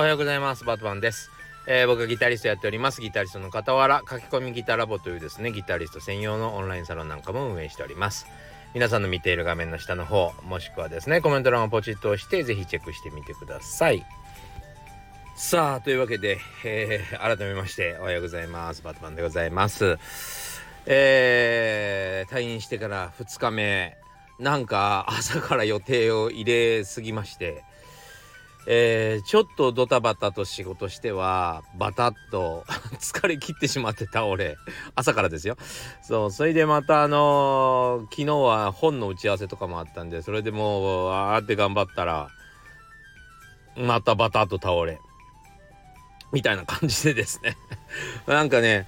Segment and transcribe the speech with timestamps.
[0.00, 0.64] おはようございます。
[0.64, 1.30] バトマンです、
[1.66, 3.02] えー、僕はギタリストやっております。
[3.02, 8.26] ギタリストの傍ら書き込みギタラボというですねギタリスト専用のオンラインサロンなんかも運営しております。
[8.72, 14.02] 皆さんの見ている画面の下の方もしくはですねコメント欄をポチッと押してぜひチェックしてみてください。
[15.36, 18.80] さあというわけで、えー、改めましておはようございます。
[18.82, 19.98] バトマンでございます。
[20.86, 23.98] えー、退院してから2日目。
[24.38, 27.62] なんか朝から予定を入れすぎまして
[28.66, 32.64] えー、ちょっとドタバタと仕事してはバタッと
[33.00, 34.56] 疲れ切ってしまって倒れ
[34.94, 35.56] 朝からですよ。
[36.02, 42.28] そうそれでまたあのー、昨日は本の打ち合わせとかもあったんでそれでもうあーって頑張ったら
[43.76, 45.00] またバタッと倒れ。
[46.32, 47.56] みたいな感じでですね。
[48.26, 48.86] なんかね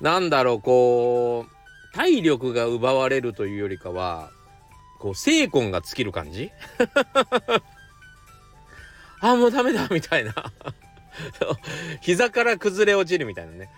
[0.00, 4.30] なんだろうこう体力が奪われるというよりかは
[4.98, 6.50] こう精魂が尽きる感じ？
[9.22, 10.34] あもうダメだみたいな。
[12.00, 13.70] 膝から崩れ落ちるみたいなね。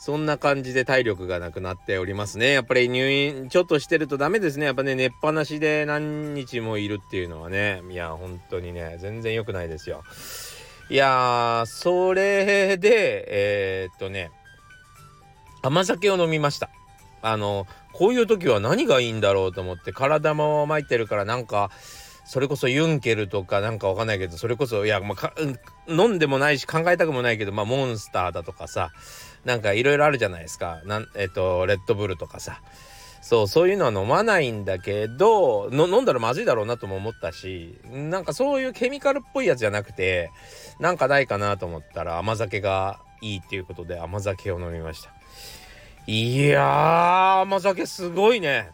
[0.00, 2.52] そんな感じで体力がなくなっておりますね。
[2.52, 4.66] やっぱり入院ちょっとしてるとダメですね。
[4.66, 7.82] やっぱね寝っぱなしで何日もいるっていうのはね。
[7.90, 10.04] いや本当にね全然良くないですよ。
[10.90, 14.30] いやそれでえー、っとね
[15.62, 16.70] 甘酒を飲みました。
[17.20, 21.70] あのこういう時は何がいいんだろうと思って体も巻いてるからなんか
[22.28, 25.32] それこそユンケルとかなんかわかんないけどそれこそいや、まあ、
[25.88, 28.90] 飲んでもないし考えたくもないけど、まあ、モンスターだとかさ
[29.46, 30.82] なんかいろいろあるじゃないですか。
[30.84, 32.60] なんえっとレッドブルとかさ。
[33.22, 40.30] そうそういうのは飲まないんだけど飲んだらまずいだろうなとも思ったしなんかそういうケミカルっぽいやつじゃなくて
[40.78, 45.10] なんかないかなと思ったら甘酒がいいっていうことで甘酒を飲みました。
[46.06, 48.70] いやー甘酒すごいね。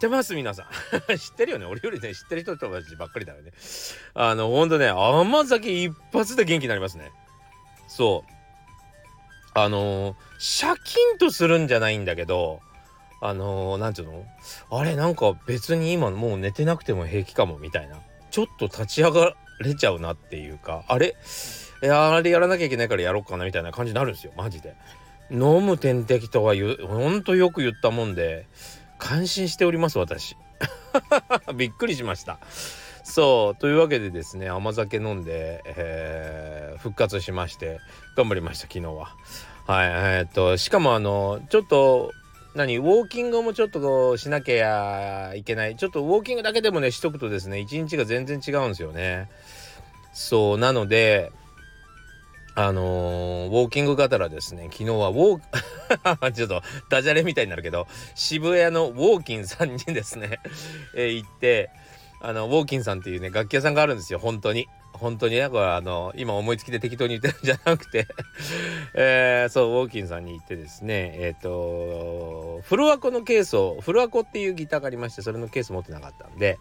[0.00, 0.66] ってます皆さん。
[1.18, 1.66] 知ってるよね。
[1.66, 3.52] 俺よりね知ってる人とたちばっかりだよね。
[4.14, 7.12] あのほんとね甘酒一発で元気になりますね。
[7.86, 8.32] そう。
[9.52, 12.60] あのー、シャキンとするんじゃないんだけど
[13.20, 14.26] あの何、ー、て言うの？
[14.70, 18.00] あれなんか別に今もう寝てなくても平気かもみたいな。
[18.30, 20.84] ちょっと立ち上がれちゃうなっていうか。
[20.88, 21.14] あれ？
[21.82, 24.32] あれやらなきゃいけないからやろうかなみたいな感じになるんですよ。
[24.34, 24.74] マジで。
[25.30, 28.46] 飲む点滴とは言うほんとよく言ったもんで。
[29.00, 30.36] 感心しております私。
[31.56, 32.38] びっくりしました。
[33.02, 37.80] そうというわけでですね甘酒飲んで、えー、復活しまして
[38.14, 39.16] 頑張りました昨日は。
[39.66, 42.12] はいえー、っとしかもあのちょっと
[42.54, 45.76] 何ウォーキングもちょっとしなきゃいけない。
[45.76, 49.28] ちょっとウォーキングだけでもねしとくとですね一日が全然違うんですよね。
[50.12, 51.32] そうなので
[52.62, 60.40] あのー、ウォーキングがたらですね昨日はウォー ちょっとダジャレみたいになるけど渋谷のウォーキンさんにですね
[60.94, 61.70] えー、行って
[62.20, 64.68] あのウォーキンさんっていうね楽器屋さんがあるんですよ本当に。
[65.00, 68.06] 本当にねこれあの今思いつきで適当に言ってるんじゃなくて
[68.94, 76.58] えー、そうウォーキンさんに行ってですねえっ、ー、とフロアコのケースをフロアコっていうギターがありましてそれのケース持ってなかったんで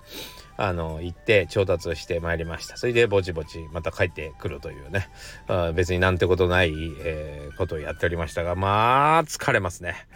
[0.58, 5.10] あの行って調達をしてまいりましたそれでぼちぼちまた帰ってくるというね
[5.48, 6.72] あ別になんてことない、
[7.04, 10.08] えー、ことをやっておりましたがまあ疲れますね。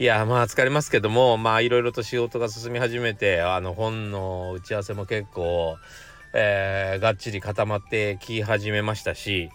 [0.00, 5.76] いやまあ疲れますけどもまあいろいろと仕事が進み始めてあの本の打ち合わせも結構
[6.32, 9.50] えー、がっちり固まってき始めましたし、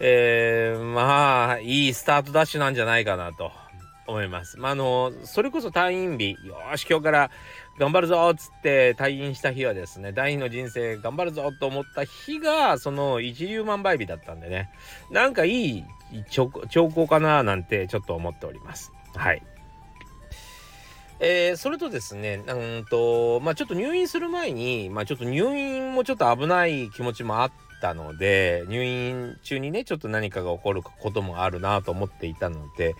[0.00, 3.52] えー、まあいいスタートダッシュなんじゃないかなと
[4.06, 4.58] 思います。
[4.58, 7.30] まあ、あのそれこそ退院日よし今日から
[7.78, 14.70] 頑張るぞっつって退院した日はですね第二の人生頑張るぞと思った日がその一粒万倍日だったんでね
[15.10, 15.84] なんかいい
[16.28, 18.92] 兆候かななんてちょっと思っております。
[19.14, 19.42] はい。
[21.24, 32.96] えー、それとですね、うんと、まあちょっと入院する前に、まあちょっと入院もちょっと危ない気持ちもあったので、入院中にね、ちょっと何かが起こることもあるなと思っていたので、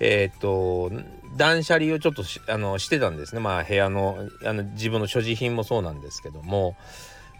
[0.00, 0.90] えっ、と、
[1.36, 3.40] 断捨離をちょっとあのしてたんですね。
[3.42, 6.74] まあ部屋の、あの自分の所持品もそうなんですけども、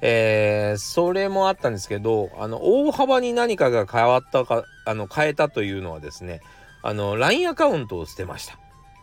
[0.02, 6.42] えー、それもあったんですけど、あの、大幅に何かが変わったか、あの、変えたというのはですね、
[6.82, 8.58] あの、LINE アカウントを捨てました。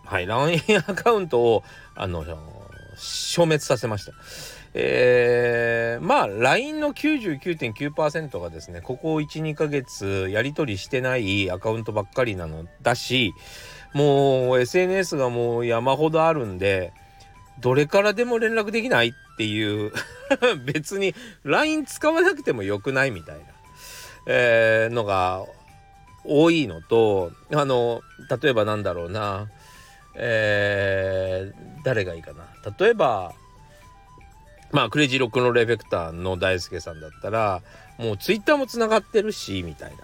[0.06, 1.64] はい、LINE アカウントを、
[1.96, 2.24] あの、
[2.96, 4.14] 消滅させました。
[4.78, 13.34] えー、まあ LINE の99.9%がですねここ12ヶ月やり取りしてないアカウントばっかりなのだし
[13.94, 16.92] もう SNS がもう山ほどあるんで
[17.62, 19.94] どれからでも連絡できないっていう
[20.66, 21.16] 別に
[21.46, 23.44] LINE 使わなくてもよくないみたいな、
[24.28, 25.46] えー、のが
[26.26, 28.02] 多いのとあの
[28.42, 29.48] 例えばなんだろうな
[30.16, 32.46] えー、誰がいいかな。
[32.78, 33.34] 例えば
[34.72, 37.62] まあクレイジーロックのレフェクターの大輔さんだったら
[37.98, 39.98] もうツイッターもつながってるしみたいな。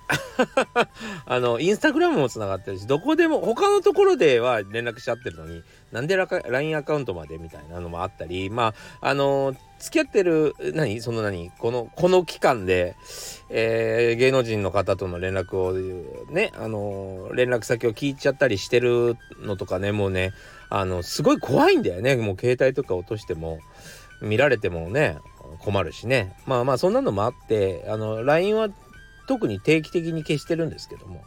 [1.26, 11.02] あのインスタグラムもつながってるしどこでも他のところでは連絡しちゃってるのになんで LINE アカウントまでみたいなのもあったりまああの付き合ってる何？
[11.02, 11.52] その何？
[11.58, 12.96] このこの期間で、
[13.50, 15.74] えー、芸能人の方との連絡を
[16.32, 20.32] ねあの連絡先を聞いちゃったりしてるのとかねもうね
[20.70, 22.16] あのすごい怖いんだよね。
[22.16, 23.60] もう携帯とか落としても
[24.22, 25.18] 見られてもね
[25.60, 26.36] 困るしね。
[26.46, 28.70] まあまあそんなのもあってあの LINE は
[29.28, 31.24] 特に定期的に消してるんですけども、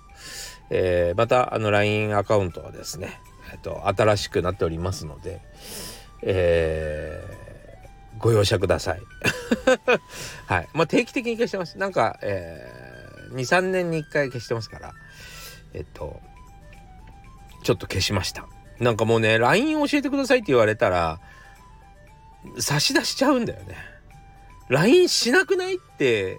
[0.70, 3.20] えー、またあの LINE アカウントはですね、
[3.52, 5.40] えっと、新しくなっておりますので、
[6.22, 7.43] えー、
[8.24, 9.02] ご容赦ください。
[10.48, 10.68] はい。
[10.72, 11.76] まあ定期的に消してます。
[11.76, 14.94] なんか、えー、2、3年に1回消してますから、
[15.74, 16.22] えっと、
[17.64, 18.46] ちょっと消しました。
[18.80, 21.20] なんかもうね、LINE 教えてくださいって言われたら、
[22.58, 23.76] 差し出しちゃうんだよね。
[24.70, 26.38] LINE しなくないって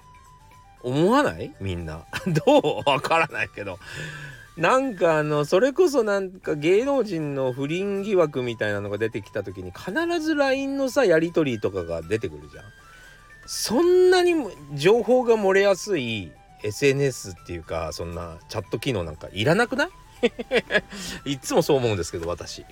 [0.82, 1.54] 思わない？
[1.60, 2.06] みんな。
[2.46, 2.90] どう？
[2.90, 3.78] わからないけど。
[4.58, 9.92] なんかあのそれこそなんか芸能人の不倫疑惑みたいなのが出てきた時に必
[10.22, 12.66] ず LINE のさやり取りとかが出てくるじゃん。
[13.48, 14.34] そんなに
[14.74, 16.32] 情報が漏れやすい
[16.64, 19.90] SNS っていうかそんなチャット機能なんかいらなくない？
[21.34, 22.66] いつもそう思うんですけど私。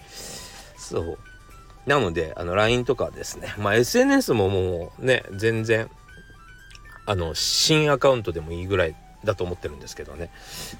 [0.78, 1.18] そう
[1.86, 5.90] なので、あの、LINE とかですね、まあ、SNS ももうね、全然、
[7.06, 10.30] あの、新アカウントでもいいぐらいだと思ってるんですけどね、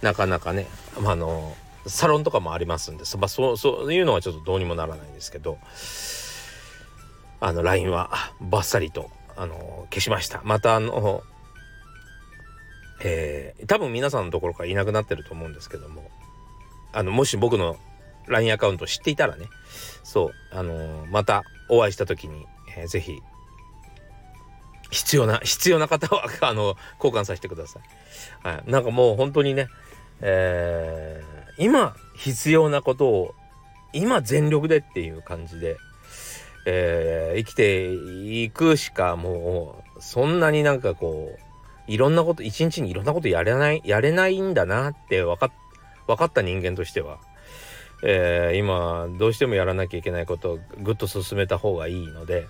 [0.02, 0.68] なかなかね、
[1.00, 1.56] まあ、の、
[1.88, 5.58] サロンとかもありますんで、まあ、そう、そういうのはちょっとどうにもならないんですけど、
[7.40, 8.10] あの、LINE は
[8.40, 10.42] バッサリと、あの、消しました。
[10.44, 11.24] また、あの、
[13.04, 16.10] えー、多分皆さんのところからいなくなってると思うんですけども、
[16.94, 17.76] あの、もし僕の
[18.28, 19.48] LINE アカウント知っていたらね、
[20.04, 22.46] そう、あの、またお会いした時に、
[22.78, 23.22] えー、ぜひ、
[24.94, 27.80] 必要な、 必要な方は、 あの、交換させてくださ
[28.44, 28.48] い。
[28.48, 28.72] はい。
[28.72, 29.68] なんかもう本当にね、
[30.22, 33.36] えー、今必要なことを、
[33.92, 35.78] 今全力でっていう感じで、
[36.66, 37.94] えー、生きて
[38.44, 45.52] いくしかもう、そんなになんかこう、いろんなこと、一日にいろんなことやれない、やれないんだなって分かっ、
[46.08, 47.20] 分かった人間としては、
[48.06, 52.48] えー、今どうしてもやらなきゃいけないことをぐっと進めた方がいいので、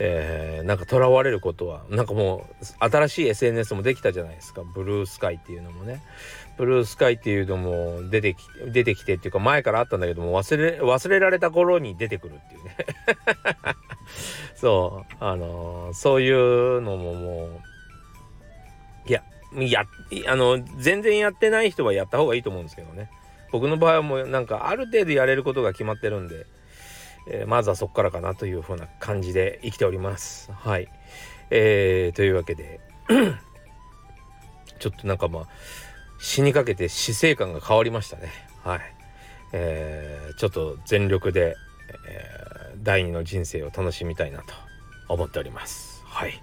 [0.00, 4.62] えー、なんかとらわれることはなんかもう新しい SNS もできたじゃないですか。
[4.62, 6.02] ブルースカイっていうのもね。
[6.56, 8.38] ブルースカイっていうのも出てき
[8.72, 12.76] 出てきてっていうか前からあったんだけども忘れ忘れられた頃に出てくるっていうね。
[14.54, 15.14] そう。
[15.20, 17.60] あのー、そういうのもも
[19.06, 19.22] ういや
[19.56, 19.84] や
[20.26, 23.10] あの全然やってない人はやった方がいいと思うんですけどね。
[23.50, 26.46] 僕の場合はもうなんかある程度やれることが決まってるんで、
[27.30, 30.50] え、まずはそこからかなというふうな感じで生きております。
[30.52, 30.88] はい。
[31.50, 32.80] えー、というわけで
[34.78, 35.46] ちょっとなんかまあ
[36.18, 38.30] 死にかけて死生観が変わりましたね。
[38.64, 38.80] はい。
[39.52, 41.56] えー、ちょっと全力で、
[42.08, 44.44] えー、第二の人生を楽しみたいなと
[45.08, 46.02] 思っております。
[46.04, 46.34] はい。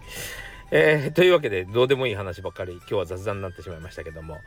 [0.72, 4.40] えー、というわけでどうでもいい話ばっかり今日は雑談になってしまいましたけども、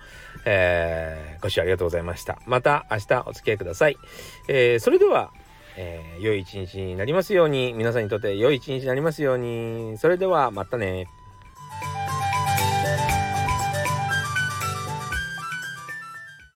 [0.44, 3.96] えー、ご視聴ありがとうございましたまた明日お付き合いください、
[4.48, 5.32] えー、それでは、
[5.80, 7.72] えー、良い一日になりますように。
[7.72, 9.96] 皆さんにとって良い一日になりますように。
[9.96, 11.06] それではまたね。